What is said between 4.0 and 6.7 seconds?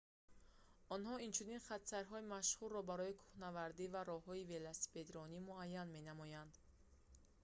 роҳҳои велосипедрониро муайян менамоянд